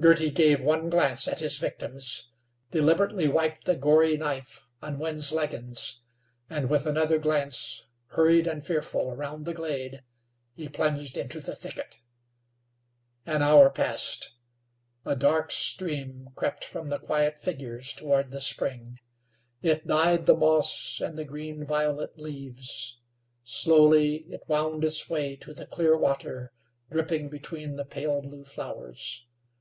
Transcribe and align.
Girty 0.00 0.32
gave 0.32 0.60
one 0.60 0.90
glance 0.90 1.28
at 1.28 1.38
his 1.38 1.58
victims; 1.58 2.32
deliberately 2.72 3.28
wiped 3.28 3.66
the 3.66 3.76
gory 3.76 4.16
knife 4.16 4.66
on 4.82 4.98
Wind's 4.98 5.30
leggins, 5.30 6.00
and, 6.48 6.68
with 6.68 6.86
another 6.86 7.18
glance, 7.18 7.84
hurried 8.08 8.48
and 8.48 8.66
fearful, 8.66 9.12
around 9.12 9.44
the 9.44 9.54
glade, 9.54 10.02
he 10.56 10.68
plunged 10.68 11.16
into 11.16 11.38
the 11.38 11.54
thicket. 11.54 12.02
An 13.24 13.42
hour 13.42 13.70
passed. 13.70 14.32
A 15.04 15.14
dark 15.14 15.52
stream 15.52 16.30
crept 16.34 16.64
from 16.64 16.88
the 16.88 16.98
quiet 16.98 17.38
figures 17.38 17.92
toward 17.92 18.32
the 18.32 18.40
spring. 18.40 18.96
It 19.62 19.86
dyed 19.86 20.26
the 20.26 20.34
moss 20.34 21.00
and 21.00 21.16
the 21.16 21.24
green 21.24 21.64
violet 21.64 22.20
leaves. 22.20 22.98
Slowly 23.44 24.26
it 24.32 24.42
wound 24.48 24.82
its 24.82 25.08
way 25.08 25.36
to 25.36 25.54
the 25.54 25.64
clear 25.64 25.96
water, 25.96 26.50
dripping 26.90 27.28
between 27.28 27.76
the 27.76 27.84
pale 27.84 28.20
blue 28.20 28.42
flowers. 28.42 29.24